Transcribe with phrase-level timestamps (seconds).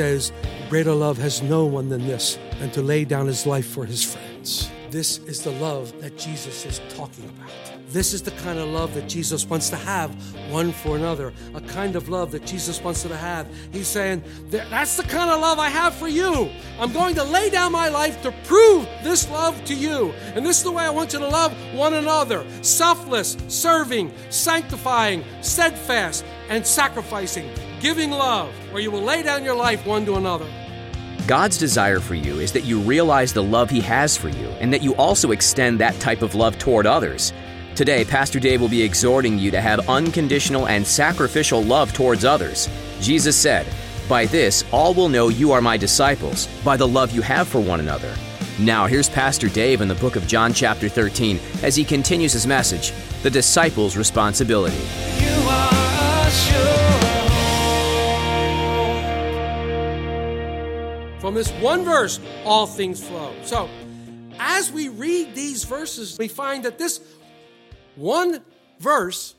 [0.00, 0.32] Says,
[0.70, 4.02] Greater love has no one than this, than to lay down his life for his
[4.02, 4.70] friends.
[4.88, 7.50] This is the love that Jesus is talking about.
[7.88, 10.10] This is the kind of love that Jesus wants to have
[10.50, 13.46] one for another, a kind of love that Jesus wants to have.
[13.72, 16.48] He's saying, That's the kind of love I have for you.
[16.78, 20.14] I'm going to lay down my life to prove this love to you.
[20.34, 25.24] And this is the way I want you to love one another selfless, serving, sanctifying,
[25.42, 30.46] steadfast, and sacrificing, giving love, where you will lay down your life one to another.
[31.26, 34.72] God's desire for you is that you realize the love He has for you and
[34.72, 37.32] that you also extend that type of love toward others.
[37.74, 42.68] Today, Pastor Dave will be exhorting you to have unconditional and sacrificial love towards others.
[43.00, 43.66] Jesus said,
[44.08, 47.60] By this, all will know you are my disciples, by the love you have for
[47.60, 48.14] one another.
[48.58, 52.46] Now, here's Pastor Dave in the book of John, chapter 13, as he continues his
[52.46, 52.92] message
[53.22, 54.84] The Disciples' Responsibility.
[61.20, 63.34] From this one verse, all things flow.
[63.44, 63.68] So,
[64.38, 67.00] as we read these verses, we find that this
[67.94, 68.42] one
[68.78, 69.34] verse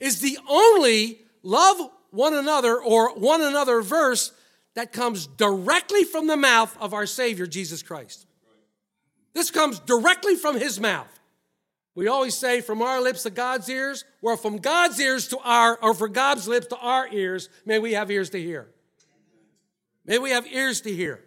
[0.00, 1.76] is the only love
[2.10, 4.32] one another or one another verse
[4.74, 8.26] that comes directly from the mouth of our Savior, Jesus Christ.
[9.32, 11.20] This comes directly from His mouth.
[11.94, 15.78] We always say from our lips to God's ears, or from God's ears to our,
[15.80, 18.68] or from God's lips to our ears, may we have ears to hear.
[20.04, 21.20] May we have ears to hear.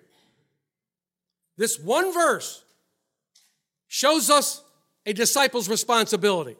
[1.57, 2.63] This one verse
[3.87, 4.61] shows us
[5.05, 6.57] a disciple's responsibility.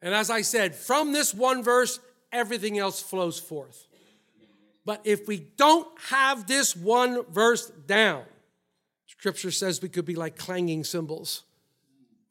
[0.00, 2.00] And as I said, from this one verse,
[2.32, 3.86] everything else flows forth.
[4.84, 8.24] But if we don't have this one verse down,
[9.06, 11.44] Scripture says we could be like clanging cymbals.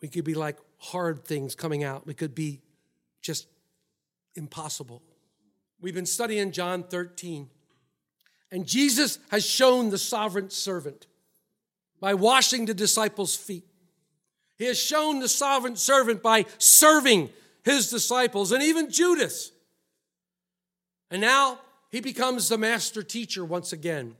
[0.01, 2.05] We could be like hard things coming out.
[2.05, 2.59] We could be
[3.21, 3.47] just
[4.35, 5.01] impossible.
[5.79, 7.49] We've been studying John 13.
[8.51, 11.07] And Jesus has shown the sovereign servant
[11.99, 13.65] by washing the disciples' feet.
[14.57, 17.29] He has shown the sovereign servant by serving
[17.63, 19.51] his disciples and even Judas.
[21.09, 24.15] And now he becomes the master teacher once again.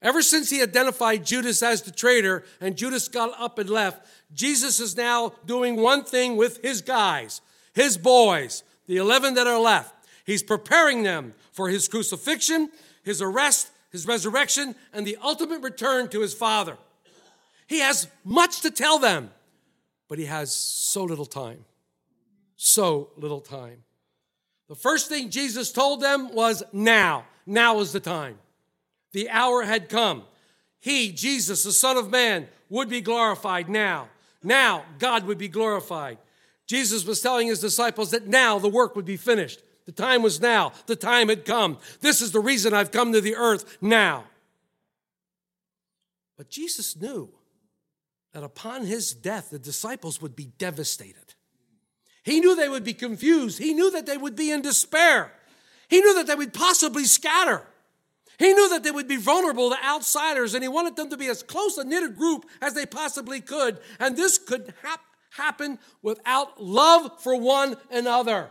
[0.00, 4.78] Ever since he identified Judas as the traitor and Judas got up and left, Jesus
[4.78, 7.40] is now doing one thing with his guys,
[7.74, 9.94] his boys, the 11 that are left.
[10.24, 12.70] He's preparing them for his crucifixion,
[13.04, 16.76] his arrest, his resurrection, and the ultimate return to his Father.
[17.66, 19.30] He has much to tell them,
[20.08, 21.64] but he has so little time.
[22.56, 23.84] So little time.
[24.68, 27.24] The first thing Jesus told them was now.
[27.46, 28.38] Now is the time.
[29.12, 30.24] The hour had come.
[30.80, 34.08] He, Jesus, the Son of Man, would be glorified now.
[34.42, 36.18] Now, God would be glorified.
[36.66, 39.60] Jesus was telling his disciples that now the work would be finished.
[39.88, 40.72] The time was now.
[40.84, 41.78] The time had come.
[42.02, 44.24] This is the reason I've come to the earth now.
[46.36, 47.30] But Jesus knew
[48.34, 51.32] that upon his death, the disciples would be devastated.
[52.22, 53.58] He knew they would be confused.
[53.58, 55.32] He knew that they would be in despair.
[55.88, 57.62] He knew that they would possibly scatter.
[58.38, 61.28] He knew that they would be vulnerable to outsiders, and he wanted them to be
[61.28, 63.78] as close a knitted group as they possibly could.
[63.98, 65.00] And this could hap-
[65.30, 68.50] happen without love for one another.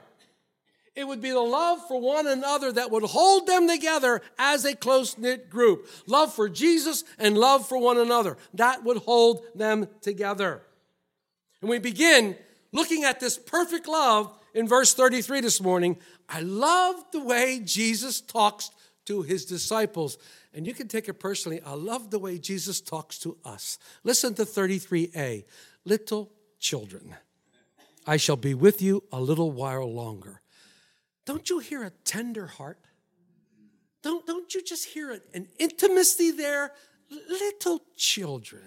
[0.97, 4.75] It would be the love for one another that would hold them together as a
[4.75, 5.87] close knit group.
[6.07, 8.35] Love for Jesus and love for one another.
[8.55, 10.63] That would hold them together.
[11.61, 12.35] And we begin
[12.71, 15.97] looking at this perfect love in verse 33 this morning.
[16.27, 18.71] I love the way Jesus talks
[19.05, 20.17] to his disciples.
[20.51, 21.61] And you can take it personally.
[21.63, 23.77] I love the way Jesus talks to us.
[24.03, 25.45] Listen to 33a.
[25.85, 27.15] Little children,
[28.07, 30.41] I shall be with you a little while longer.
[31.27, 32.79] Don't you hear a tender heart?
[34.01, 36.71] Don't, don't you just hear an, an intimacy there?
[37.29, 38.63] Little children.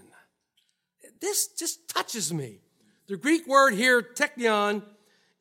[1.21, 2.59] This just touches me.
[3.09, 4.83] The Greek word here, teknion,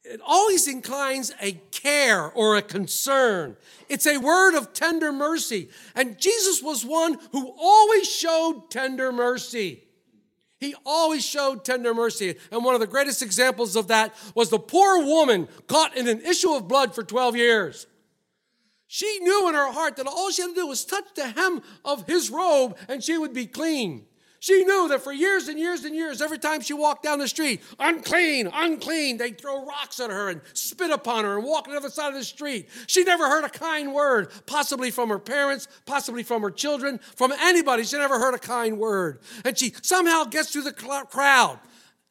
[0.06, 3.58] it always inclines a care or a concern.
[3.90, 5.70] It's a word of tender mercy.
[5.96, 9.84] And Jesus was one who always showed tender mercy.
[10.60, 12.36] He always showed tender mercy.
[12.52, 16.22] And one of the greatest examples of that was the poor woman caught in an
[16.22, 17.88] issue of blood for 12 years.
[18.88, 21.62] She knew in her heart that all she had to do was touch the hem
[21.86, 24.06] of his robe and she would be clean.
[24.40, 27.28] She knew that for years and years and years, every time she walked down the
[27.28, 31.74] street, unclean, unclean, they'd throw rocks at her and spit upon her and walk on
[31.74, 32.70] the other side of the street.
[32.88, 37.34] She never heard a kind word, possibly from her parents, possibly from her children, from
[37.34, 37.84] anybody.
[37.84, 39.20] She never heard a kind word.
[39.44, 41.60] And she somehow gets through the cl- crowd.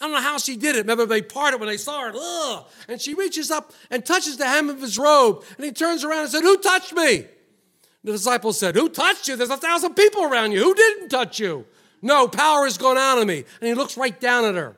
[0.00, 0.86] I don't know how she did it.
[0.86, 2.12] Maybe they parted when they saw her.
[2.14, 2.66] Ugh.
[2.88, 5.44] And she reaches up and touches the hem of his robe.
[5.56, 7.24] And he turns around and said, Who touched me?
[8.04, 9.34] The disciples said, Who touched you?
[9.34, 10.62] There's a thousand people around you.
[10.62, 11.64] Who didn't touch you?
[12.02, 13.44] No, power has gone out of me.
[13.60, 14.76] And he looks right down at her.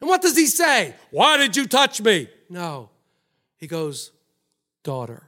[0.00, 0.94] And what does he say?
[1.10, 2.28] Why did you touch me?
[2.48, 2.90] No.
[3.56, 4.12] He goes,
[4.82, 5.24] Daughter.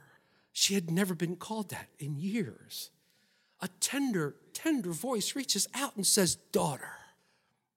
[0.51, 2.91] She had never been called that in years.
[3.61, 6.93] A tender, tender voice reaches out and says, Daughter,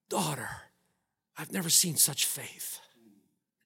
[0.09, 0.49] daughter,
[1.37, 2.79] I've never seen such faith.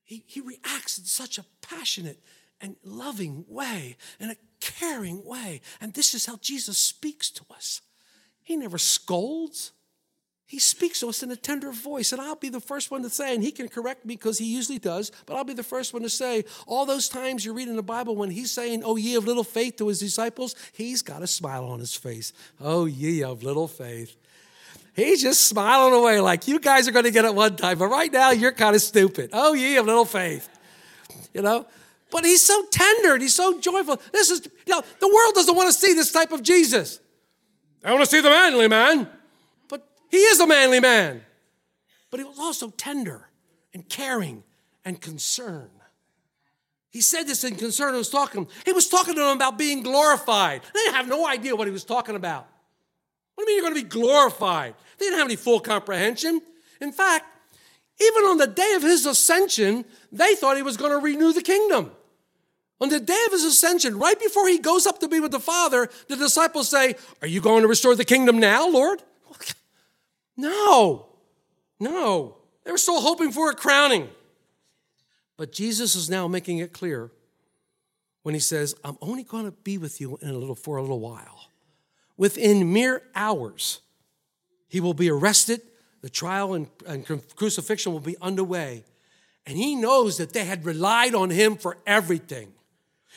[0.04, 2.20] He, he reacts in such a passionate
[2.62, 5.62] and loving way, in a caring way.
[5.82, 7.82] And this is how Jesus speaks to us.
[8.48, 9.74] He never scolds.
[10.46, 13.10] He speaks to us in a tender voice, and I'll be the first one to
[13.10, 15.92] say, and he can correct me because he usually does, but I'll be the first
[15.92, 18.96] one to say, all those times you read in the Bible when he's saying, Oh,
[18.96, 22.32] ye of little faith to his disciples, he's got a smile on his face.
[22.62, 24.16] Oh, ye of little faith.
[24.96, 27.88] He's just smiling away like you guys are going to get it one time, but
[27.88, 29.32] right now you're kind of stupid.
[29.34, 30.48] Oh, ye of little faith.
[31.34, 31.66] You know?
[32.12, 34.02] But he's so tender and he's so joyful.
[34.14, 37.02] This is, you know, the world doesn't want to see this type of Jesus.
[37.84, 39.08] I want to see the manly man.
[39.70, 41.24] But he is a manly man.
[42.10, 43.30] But he was also tender
[43.74, 44.44] and caring
[44.84, 45.70] and concerned.
[46.90, 47.94] He said this in concern.
[47.94, 48.48] He was talking.
[48.66, 50.62] He was talking to them about being glorified.
[50.74, 52.48] They didn't have no idea what he was talking about.
[53.36, 54.74] What do you mean you're going to be glorified?
[54.98, 56.42] They didn't have any full comprehension.
[56.82, 57.26] In fact,
[58.02, 61.42] even on the day of his ascension, they thought he was going to renew the
[61.42, 61.92] kingdom.
[62.80, 65.40] On the day of his ascension, right before he goes up to be with the
[65.40, 69.02] Father, the disciples say, Are you going to restore the kingdom now, Lord?
[70.40, 71.08] No,
[71.80, 72.38] no.
[72.64, 74.08] They were still hoping for a crowning.
[75.36, 77.10] But Jesus is now making it clear
[78.22, 80.82] when he says, I'm only going to be with you in a little, for a
[80.82, 81.50] little while.
[82.18, 83.82] Within mere hours,
[84.68, 85.62] he will be arrested,
[86.02, 88.84] the trial and, and crucifixion will be underway.
[89.46, 92.54] And he knows that they had relied on him for everything.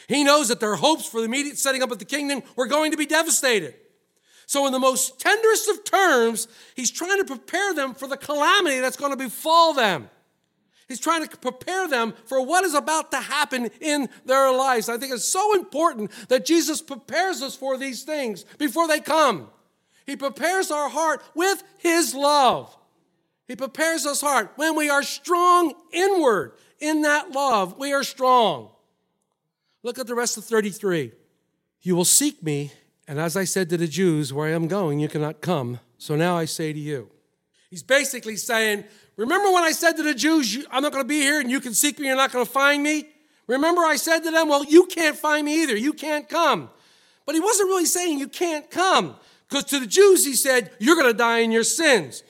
[0.09, 2.91] He knows that their hopes for the immediate setting up of the kingdom were going
[2.91, 3.75] to be devastated.
[4.47, 8.81] So, in the most tenderest of terms, he's trying to prepare them for the calamity
[8.81, 10.11] that's going to befall them.
[10.89, 14.89] He's trying to prepare them for what is about to happen in their lives.
[14.89, 19.49] I think it's so important that Jesus prepares us for these things before they come.
[20.05, 22.77] He prepares our heart with his love.
[23.47, 27.79] He prepares us heart when we are strong inward in that love.
[27.79, 28.71] We are strong.
[29.83, 31.13] Look at the rest of 33.
[31.83, 32.73] You will seek me,
[33.09, 35.81] and as I said to the Jews, where I am going, you cannot come.
[35.99, 37.11] So now I say to you.
[37.71, 38.85] He's basically saying,
[39.17, 41.61] Remember when I said to the Jews, I'm not going to be here and you
[41.61, 43.07] can seek me, you're not going to find me?
[43.47, 45.77] Remember I said to them, Well, you can't find me either.
[45.77, 46.71] You can't come.
[47.27, 49.17] But he wasn't really saying you can't come.
[49.49, 52.23] Because to the Jews, he said, You're going to die in your sins.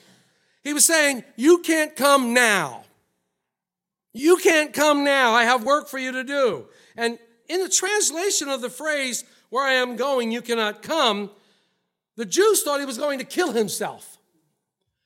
[0.63, 2.83] He was saying, You can't come now.
[4.13, 5.33] You can't come now.
[5.33, 6.67] I have work for you to do.
[6.97, 7.17] And
[7.51, 11.29] in the translation of the phrase, where I am going, you cannot come,
[12.15, 14.17] the Jews thought he was going to kill himself.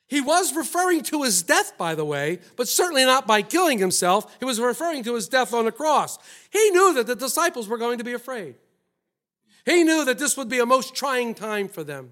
[0.08, 4.38] He was referring to his death, by the way, but certainly not by killing himself.
[4.38, 6.20] He was referring to his death on the cross.
[6.52, 8.54] He knew that the disciples were going to be afraid.
[9.66, 12.12] He knew that this would be a most trying time for them.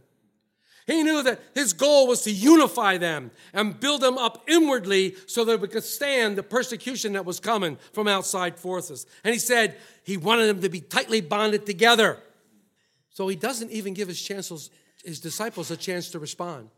[0.86, 5.46] He knew that his goal was to unify them and build them up inwardly so
[5.46, 9.06] that we could stand the persecution that was coming from outside forces.
[9.24, 12.18] And he said he wanted them to be tightly bonded together.
[13.12, 14.72] So he doesn't even give his, chances,
[15.06, 16.70] his disciples a chance to respond.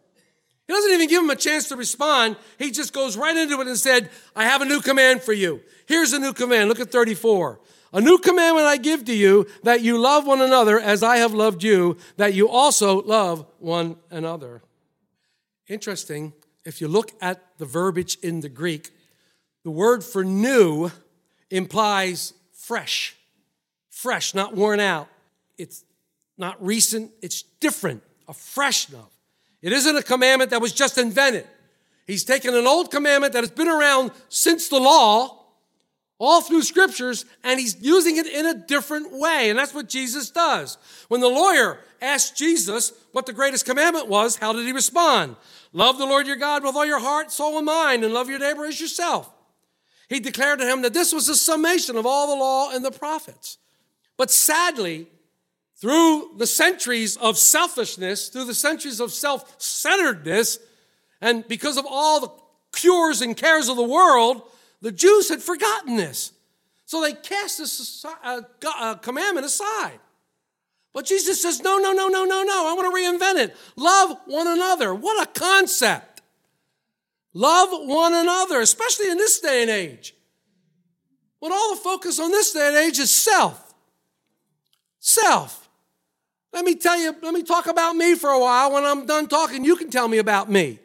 [0.67, 2.35] He doesn't even give them a chance to respond.
[2.59, 5.61] He just goes right into it and said, I have a new command for you.
[5.87, 6.69] Here's a new command.
[6.69, 7.59] Look at 34.
[7.95, 11.33] A new commandment I give to you that you love one another as I have
[11.33, 14.61] loved you, that you also love one another.
[15.69, 16.33] Interesting,
[16.65, 18.91] if you look at the verbiage in the Greek,
[19.63, 20.91] the word for new
[21.49, 23.15] implies fresh.
[23.89, 25.07] Fresh, not worn out.
[25.57, 25.85] It's
[26.37, 29.09] not recent, it's different, a fresh love.
[29.61, 31.47] It isn't a commandment that was just invented.
[32.05, 35.34] He's taken an old commandment that has been around since the law
[36.17, 39.49] all through scriptures, and he's using it in a different way.
[39.49, 40.77] And that's what Jesus does.
[41.09, 45.35] When the lawyer asked Jesus what the greatest commandment was, how did he respond?
[45.73, 48.39] Love the Lord your God with all your heart, soul, and mind, and love your
[48.39, 49.29] neighbor as yourself.
[50.07, 52.91] He declared to him that this was the summation of all the law and the
[52.91, 53.57] prophets.
[54.17, 55.07] But sadly,
[55.75, 60.59] through the centuries of selfishness, through the centuries of self centeredness,
[61.21, 62.31] and because of all the
[62.71, 64.43] cures and cares of the world,
[64.85, 66.31] the Jews had forgotten this.
[66.85, 69.99] So they cast this uh, uh, commandment aside.
[70.93, 72.67] But Jesus says, no, no, no, no, no, no.
[72.69, 73.57] I want to reinvent it.
[73.75, 74.93] Love one another.
[74.93, 76.21] What a concept.
[77.33, 80.13] Love one another, especially in this day and age.
[81.39, 83.73] When all the focus on this day and age is self.
[84.99, 85.67] Self.
[86.53, 88.71] Let me tell you, let me talk about me for a while.
[88.73, 90.77] When I'm done talking, you can tell me about me.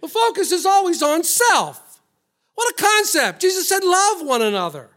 [0.00, 1.81] The focus is always on self.
[2.54, 3.40] What a concept.
[3.40, 4.90] Jesus said, love one another.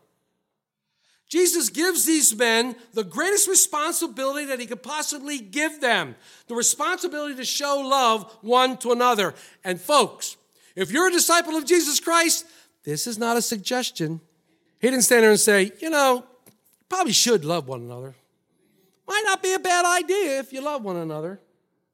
[1.27, 6.15] Jesus gives these men the greatest responsibility that he could possibly give them
[6.47, 9.33] the responsibility to show love one to another.
[9.63, 10.37] And folks,
[10.75, 12.45] if you're a disciple of Jesus Christ,
[12.83, 14.21] this is not a suggestion.
[14.79, 16.25] He didn't stand there and say, you know,
[16.89, 18.13] probably should love one another.
[19.07, 21.39] Might not be a bad idea if you love one another.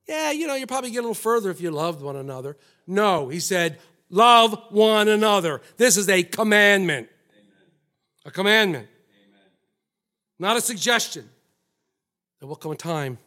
[0.07, 2.57] Yeah, you know, you probably get a little further if you loved one another.
[2.85, 3.79] No, he said,
[4.11, 5.61] love one another.
[5.77, 7.09] This is a commandment.
[8.25, 8.87] A commandment.
[10.37, 11.27] Not a suggestion.
[12.39, 13.17] There will come a time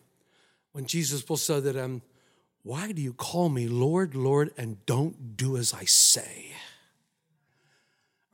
[0.72, 2.02] when Jesus will say to them,
[2.62, 6.52] Why do you call me Lord, Lord, and don't do as I say?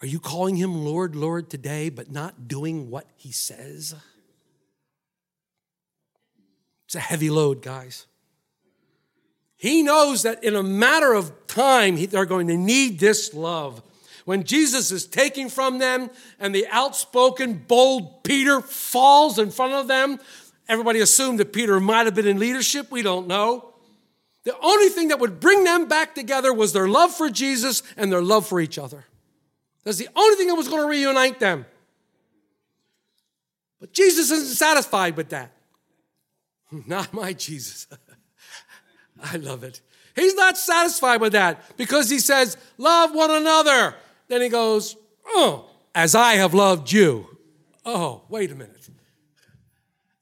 [0.02, 3.94] Are you calling him Lord, Lord today, but not doing what he says?
[6.86, 8.06] It's a heavy load, guys.
[9.60, 13.82] He knows that in a matter of time, they're going to need this love.
[14.24, 19.86] When Jesus is taking from them and the outspoken, bold Peter falls in front of
[19.86, 20.18] them,
[20.66, 22.90] everybody assumed that Peter might have been in leadership.
[22.90, 23.74] We don't know.
[24.44, 28.10] The only thing that would bring them back together was their love for Jesus and
[28.10, 29.04] their love for each other.
[29.84, 31.66] That's the only thing that was going to reunite them.
[33.78, 35.52] But Jesus isn't satisfied with that.
[36.86, 37.86] Not my Jesus.
[39.22, 39.80] I love it.
[40.14, 43.94] He's not satisfied with that because he says, Love one another.
[44.28, 44.96] Then he goes,
[45.26, 47.26] Oh, as I have loved you.
[47.84, 48.88] Oh, wait a minute.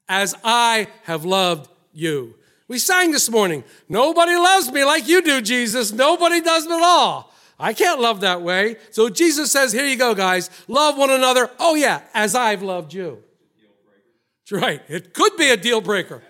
[0.07, 2.35] As I have loved you.
[2.67, 5.91] We sang this morning, Nobody loves me like you do, Jesus.
[5.91, 7.33] Nobody does at all.
[7.59, 8.77] I can't love that way.
[8.91, 10.49] So Jesus says, Here you go, guys.
[10.67, 11.49] Love one another.
[11.59, 13.23] Oh, yeah, as I've loved you.
[14.49, 14.81] That's right.
[14.87, 16.23] It could be a deal breaker.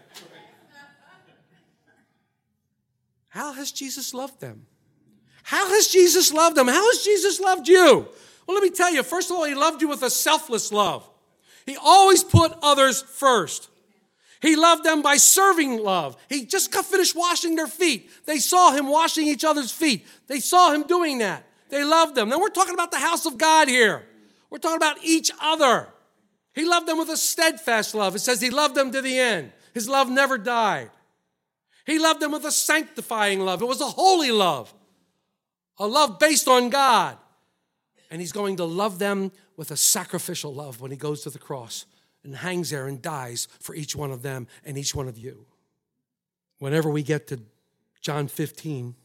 [3.39, 4.65] How has Jesus loved them?
[5.43, 6.67] How has Jesus loved them?
[6.67, 8.05] How has Jesus loved you?
[8.45, 9.01] Well, let me tell you.
[9.01, 11.09] First of all, he loved you with a selfless love.
[11.65, 13.69] He always put others first.
[14.41, 16.17] He loved them by serving love.
[16.27, 18.09] He just finished washing their feet.
[18.25, 20.05] They saw him washing each other's feet.
[20.27, 21.47] They saw him doing that.
[21.69, 22.27] They loved them.
[22.27, 24.05] Now we're talking about the house of God here.
[24.49, 25.87] We're talking about each other.
[26.53, 28.15] He loved them with a steadfast love.
[28.15, 29.53] It says he loved them to the end.
[29.73, 30.89] His love never died.
[31.91, 33.61] He loved them with a sanctifying love.
[33.61, 34.73] It was a holy love,
[35.77, 37.17] a love based on God.
[38.11, 41.39] And he's going to love them with a sacrificial love when he goes to the
[41.39, 41.85] cross
[42.23, 45.45] and hangs there and dies for each one of them and each one of you.
[46.59, 47.39] Whenever we get to
[48.01, 48.95] John 15,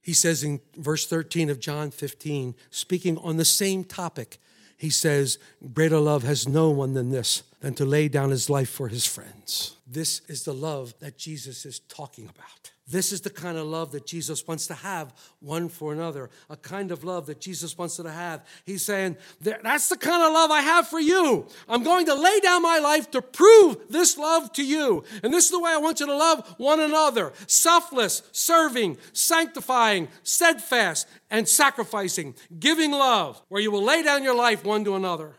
[0.00, 4.38] he says in verse 13 of John 15, speaking on the same topic,
[4.76, 5.38] he says,
[5.72, 9.06] Greater love has no one than this, than to lay down his life for his
[9.06, 9.76] friends.
[9.92, 12.70] This is the love that Jesus is talking about.
[12.88, 16.56] This is the kind of love that Jesus wants to have one for another, a
[16.56, 18.42] kind of love that Jesus wants to have.
[18.64, 21.46] He's saying, That's the kind of love I have for you.
[21.68, 25.04] I'm going to lay down my life to prove this love to you.
[25.22, 30.08] And this is the way I want you to love one another selfless, serving, sanctifying,
[30.22, 35.34] steadfast, and sacrificing, giving love, where you will lay down your life one to another.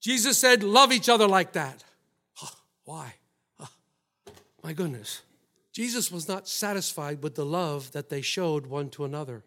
[0.00, 1.84] Jesus said, Love each other like that.
[2.84, 3.14] Why?
[4.62, 5.22] My goodness.
[5.72, 9.42] Jesus was not satisfied with the love that they showed one to another.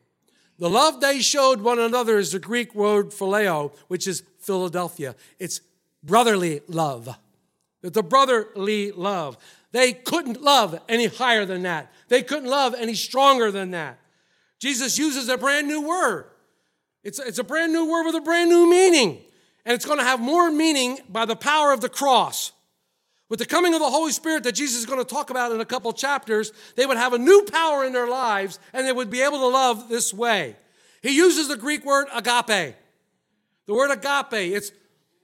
[0.57, 5.15] The love they showed one another is the Greek word phileo, which is Philadelphia.
[5.38, 5.62] It's
[6.03, 7.15] brotherly love.
[7.84, 9.38] It's a brotherly love.
[9.72, 11.91] They couldn't love any higher than that.
[12.07, 14.00] They couldn't love any stronger than that.
[14.60, 16.25] Jesus uses a brand new word.
[17.03, 19.22] It's, it's a brand new word with a brand new meaning.
[19.65, 22.51] And it's going to have more meaning by the power of the cross.
[23.27, 25.60] With the coming of the Holy Spirit that Jesus is going to talk about in
[25.60, 29.10] a couple chapters, they would have a new power in their lives and they would
[29.10, 30.55] be able to love this way.
[31.01, 32.75] He uses the Greek word agape.
[33.65, 34.72] The word agape, it's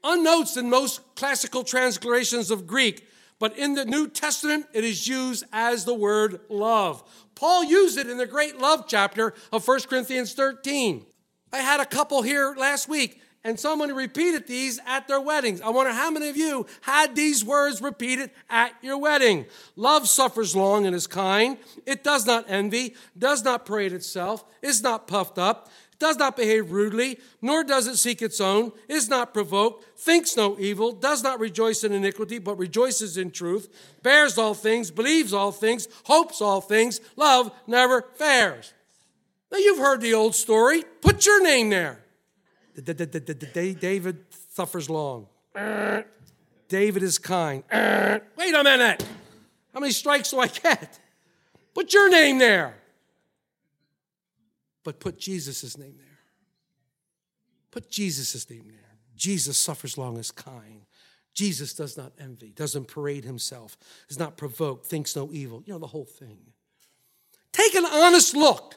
[0.03, 5.43] unnoticed in most classical translations of Greek, but in the New Testament, it is used
[5.53, 7.03] as the word love.
[7.36, 11.05] Paul used it in the great love chapter of 1 Corinthians 13.
[11.53, 15.62] I had a couple here last week, and someone repeated these at their weddings.
[15.62, 19.45] I wonder how many of you had these words repeated at your wedding.
[19.75, 21.57] Love suffers long and is kind.
[21.86, 26.71] It does not envy, does not parade itself, is not puffed up, does not behave
[26.71, 31.39] rudely, nor does it seek its own, is not provoked, thinks no evil, does not
[31.39, 33.69] rejoice in iniquity, but rejoices in truth,
[34.01, 37.00] bears all things, believes all things, hopes all things.
[37.15, 38.74] Love never fails.
[39.51, 40.83] Now you've heard the old story.
[41.01, 42.00] Put your name there.
[42.75, 45.28] David suffers long.
[46.68, 47.63] David is kind.
[47.72, 49.06] Wait a minute.
[49.74, 51.00] How many strikes do I get?
[51.74, 52.75] Put your name there.
[54.84, 56.20] But put Jesus' name there.
[57.72, 58.78] Put Jesus' name there.
[59.16, 60.82] Jesus suffers long as kind.
[61.34, 63.78] Jesus does not envy, doesn't parade himself,
[64.10, 65.63] is not provoked, thinks no evil.
[65.66, 66.40] You know, the whole thing.
[67.54, 68.75] Take an honest look.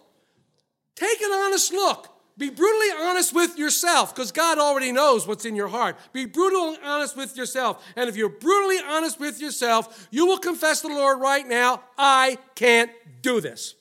[0.95, 2.14] Take an honest look.
[2.37, 5.97] Be brutally honest with yourself because God already knows what's in your heart.
[6.13, 7.85] Be brutally honest with yourself.
[7.95, 11.83] And if you're brutally honest with yourself, you will confess to the Lord right now
[11.97, 12.91] I can't
[13.23, 13.77] do this.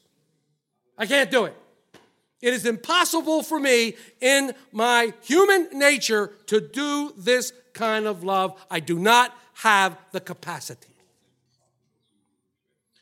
[0.98, 1.56] I can't do it.
[2.44, 8.54] It is impossible for me in my human nature to do this kind of love.
[8.70, 10.90] I do not have the capacity.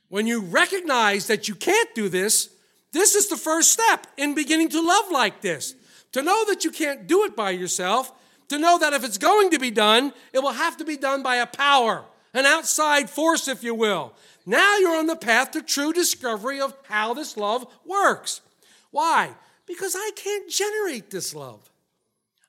[0.07, 2.49] When you recognize that you can't do this,
[2.91, 5.75] this is the first step in beginning to love like this.
[6.13, 8.11] To know that you can't do it by yourself,
[8.49, 11.23] to know that if it's going to be done, it will have to be done
[11.23, 14.13] by a power, an outside force, if you will.
[14.45, 18.41] Now you're on the path to true discovery of how this love works.
[18.89, 19.35] Why?
[19.65, 21.69] Because I can't generate this love.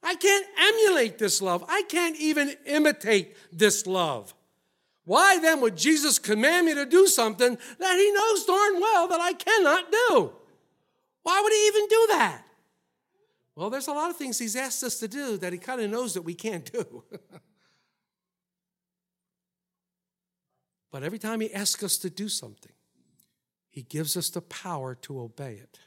[0.03, 1.65] I can't emulate this love.
[1.69, 4.35] I can't even imitate this love.
[5.05, 9.21] Why then would Jesus command me to do something that he knows darn well that
[9.21, 10.33] I cannot do?
[11.23, 12.45] Why would he even do that?
[13.55, 15.91] Well, there's a lot of things he's asked us to do that he kind of
[15.91, 17.05] knows that we can't do.
[20.91, 22.73] but every time he asks us to do something,
[23.69, 25.79] he gives us the power to obey it.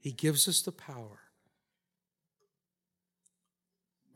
[0.00, 1.20] He gives us the power.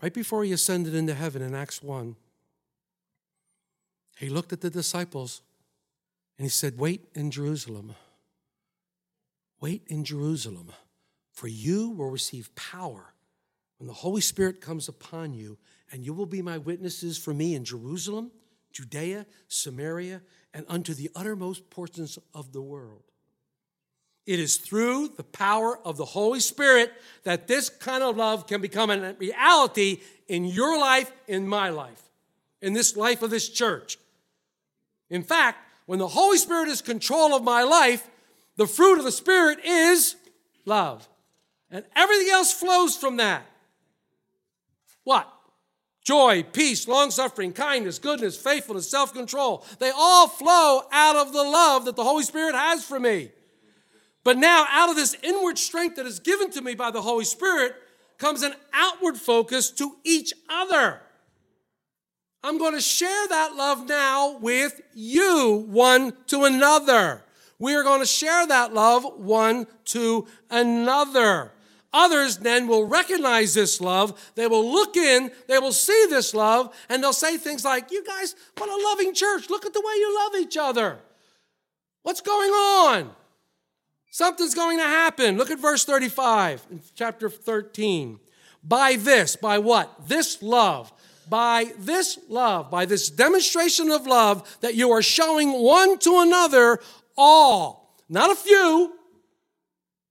[0.02, 2.16] Right before he ascended into heaven in Acts 1,
[4.18, 5.42] he looked at the disciples
[6.36, 7.94] and he said, Wait in Jerusalem.
[9.60, 10.72] Wait in Jerusalem,
[11.32, 13.12] for you will receive power
[13.78, 15.56] when the Holy Spirit comes upon you,
[15.92, 18.30] and you will be my witnesses for me in Jerusalem,
[18.72, 20.20] Judea, Samaria,
[20.52, 23.02] and unto the uttermost portions of the world.
[24.26, 28.60] It is through the power of the Holy Spirit that this kind of love can
[28.60, 32.02] become a reality in your life, in my life,
[32.60, 33.96] in this life of this church.
[35.10, 38.08] In fact, when the Holy Spirit is control of my life,
[38.56, 40.16] the fruit of the Spirit is
[40.64, 41.08] love.
[41.70, 43.46] And everything else flows from that.
[45.04, 45.32] What?
[46.02, 49.64] Joy, peace, long suffering, kindness, goodness, faithfulness, self control.
[49.78, 53.30] They all flow out of the love that the Holy Spirit has for me.
[54.24, 57.24] But now, out of this inward strength that is given to me by the Holy
[57.24, 57.74] Spirit,
[58.18, 61.00] comes an outward focus to each other.
[62.42, 67.24] I'm going to share that love now with you, one to another.
[67.58, 71.52] We are going to share that love one to another.
[71.92, 74.30] Others then will recognize this love.
[74.34, 78.04] They will look in, they will see this love, and they'll say things like, You
[78.04, 79.50] guys, what a loving church.
[79.50, 80.98] Look at the way you love each other.
[82.02, 83.10] What's going on?
[84.10, 85.36] Something's going to happen.
[85.38, 88.20] Look at verse 35 in chapter 13.
[88.62, 90.08] By this, by what?
[90.08, 90.92] This love
[91.28, 96.78] by this love, by this demonstration of love that you are showing one to another,
[97.16, 98.94] all, not a few,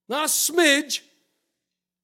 [0.09, 1.01] not a smidge,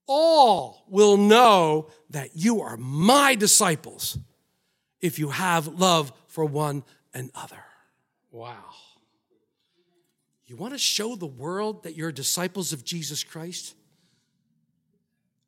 [0.08, 4.18] all will know that you are my disciples
[5.02, 7.64] if you have love for one another.
[8.32, 8.64] Wow.
[10.46, 13.76] You want to show the world that you're disciples of Jesus Christ?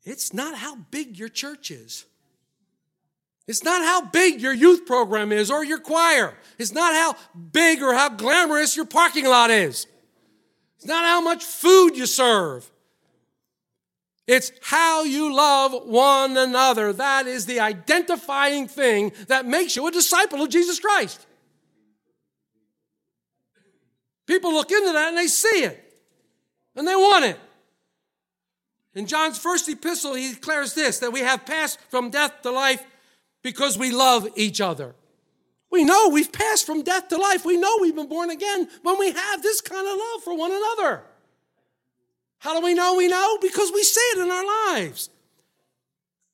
[0.04, 2.06] It's not how big your church is.
[3.48, 6.34] It's not how big your youth program is or your choir.
[6.58, 7.16] It's not how
[7.52, 9.86] big or how glamorous your parking lot is.
[10.78, 12.70] It's not how much food you serve.
[14.28, 16.92] It's how you love one another.
[16.92, 21.26] That is the identifying thing that makes you a disciple of Jesus Christ.
[24.26, 25.94] People look into that and they see it
[26.76, 27.40] and they want it.
[28.96, 32.84] In John's first epistle, he declares this that we have passed from death to life
[33.46, 34.96] because we love each other.
[35.70, 37.46] We know we've passed from death to life.
[37.46, 40.52] We know we've been born again when we have this kind of love for one
[40.52, 41.04] another.
[42.40, 43.38] How do we know we know?
[43.40, 45.12] Because we see it in our lives.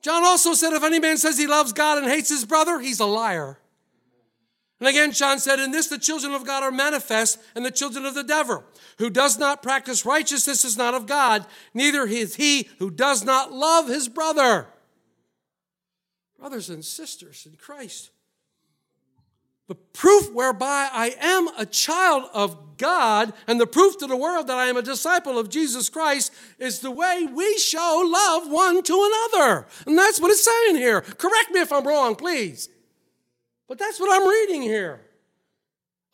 [0.01, 3.01] John also said, if any man says he loves God and hates his brother, he's
[3.01, 3.59] a liar.
[4.79, 8.05] And again, John said, In this the children of God are manifest, and the children
[8.05, 8.63] of the devil.
[8.99, 13.51] Who does not practice righteousness is not of God, neither is he who does not
[13.51, 14.69] love his brother.
[16.41, 18.09] Brothers and sisters in Christ,
[19.67, 24.47] the proof whereby I am a child of God and the proof to the world
[24.47, 28.81] that I am a disciple of Jesus Christ is the way we show love one
[28.81, 29.67] to another.
[29.85, 31.01] And that's what it's saying here.
[31.01, 32.69] Correct me if I'm wrong, please.
[33.67, 34.99] But that's what I'm reading here.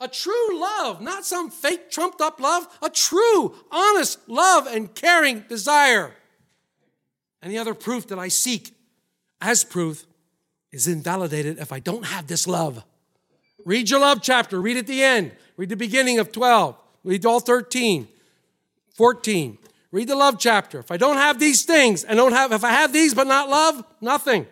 [0.02, 5.46] A true love, not some fake, trumped up love, a true, honest love and caring
[5.48, 6.14] desire.
[7.42, 8.76] Any other proof that I seek
[9.40, 10.06] as proof
[10.72, 12.84] is invalidated if I don't have this love.
[13.66, 17.40] Read your love chapter, read at the end, read the beginning of 12, read all
[17.40, 18.08] 13,
[18.96, 19.58] 14.
[19.92, 20.80] Read the love chapter.
[20.80, 23.50] If I don't have these things, and don't have, if I have these but not
[23.50, 24.46] love, nothing.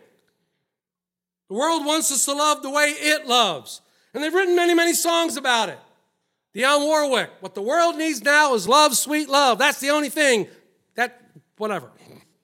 [1.50, 3.82] The world wants us to love the way it loves.
[4.14, 5.80] And they've written many, many songs about it.
[6.56, 9.60] Dionne Warwick, what the world needs now is love, sweet love.
[9.60, 10.48] That's the only thing
[10.96, 11.22] that,
[11.58, 11.92] whatever.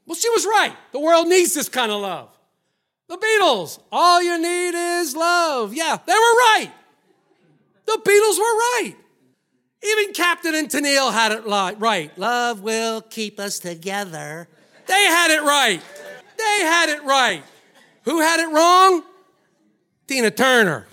[0.06, 0.76] Well, she was right.
[0.92, 2.30] The world needs this kind of love.
[3.12, 5.74] The Beatles, all you need is love.
[5.74, 6.72] Yeah, they were right.
[7.86, 8.96] The Beatles were right.
[9.84, 12.18] Even Captain and Tennille had it right.
[12.18, 14.48] Love will keep us together.
[14.88, 15.82] They had it right.
[16.38, 17.44] They had it right.
[18.04, 19.04] Who had it wrong?
[20.08, 20.88] Tina Turner.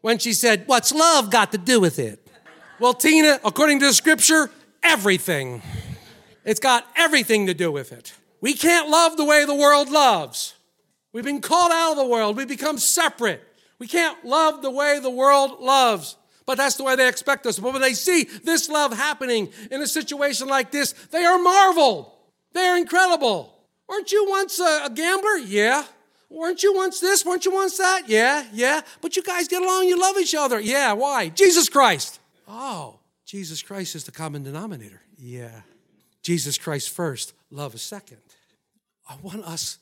[0.00, 2.26] When she said, What's love got to do with it?
[2.80, 4.50] Well, Tina, according to the scripture,
[4.82, 5.62] everything.
[6.44, 8.14] It's got everything to do with it.
[8.40, 10.54] We can't love the way the world loves.
[11.18, 12.36] We've been called out of the world.
[12.36, 13.42] We become separate.
[13.80, 16.16] We can't love the way the world loves.
[16.46, 17.58] But that's the way they expect us.
[17.58, 22.12] But when they see this love happening in a situation like this, they are marveled.
[22.52, 23.52] They are incredible.
[23.88, 25.38] Weren't you once a, a gambler?
[25.38, 25.86] Yeah.
[26.30, 27.26] Weren't you once this?
[27.26, 28.02] Weren't you once that?
[28.06, 28.82] Yeah, yeah.
[29.00, 30.60] But you guys get along, you love each other.
[30.60, 31.30] Yeah, why?
[31.30, 32.20] Jesus Christ.
[32.46, 35.02] Oh, Jesus Christ is the common denominator.
[35.18, 35.62] Yeah.
[36.22, 38.18] Jesus Christ first, love is second.
[39.08, 39.78] I want us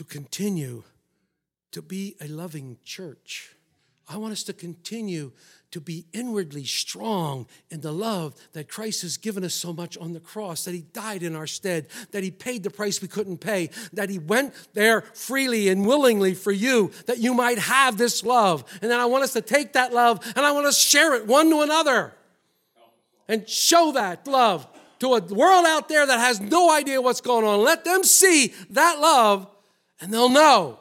[0.00, 0.82] to continue
[1.72, 3.54] to be a loving church.
[4.08, 5.32] I want us to continue
[5.72, 10.14] to be inwardly strong in the love that Christ has given us so much on
[10.14, 13.42] the cross, that He died in our stead, that He paid the price we couldn't
[13.42, 18.24] pay, that He went there freely and willingly for you, that you might have this
[18.24, 18.64] love.
[18.80, 21.26] And then I want us to take that love and I want to share it
[21.26, 22.14] one to another
[23.28, 24.66] and show that love
[25.00, 27.62] to a world out there that has no idea what's going on.
[27.62, 29.46] Let them see that love
[30.00, 30.78] and they'll know.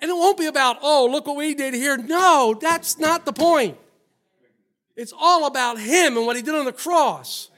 [0.00, 1.96] And it won't be about, oh, look what we did here.
[1.96, 3.78] No, that's not the point.
[4.94, 7.50] It's all about Him and what He did on the cross.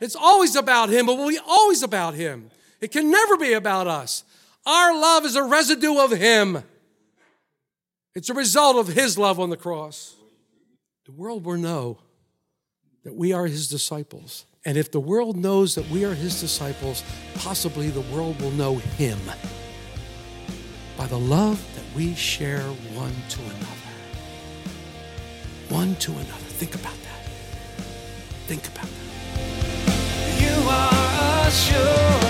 [0.00, 2.50] It's always about Him, but will be always about Him.
[2.80, 4.24] It can never be about us.
[4.66, 6.62] Our love is a residue of Him,
[8.14, 10.16] it's a result of His love on the cross.
[11.06, 11.98] The world will know
[13.04, 14.44] that we are His disciples.
[14.64, 17.02] And if the world knows that we are His disciples,
[17.36, 19.18] possibly the world will know Him
[21.00, 22.60] by the love that we share
[22.92, 23.90] one to another.
[25.70, 26.50] One to another.
[26.60, 27.24] Think about that.
[28.46, 29.06] Think about that.
[30.42, 32.20] You are a sure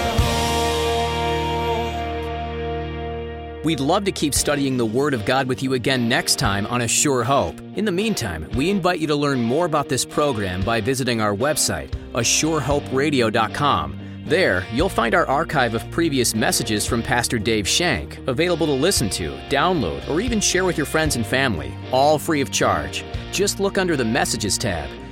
[3.56, 3.64] hope.
[3.64, 6.80] We'd love to keep studying the Word of God with you again next time on
[6.82, 7.60] A Sure Hope.
[7.74, 11.34] In the meantime, we invite you to learn more about this program by visiting our
[11.34, 14.09] website, ASureHopeRadio.com.
[14.30, 19.10] There, you'll find our archive of previous messages from Pastor Dave Shank, available to listen
[19.10, 23.04] to, download, or even share with your friends and family, all free of charge.
[23.32, 24.88] Just look under the Messages tab.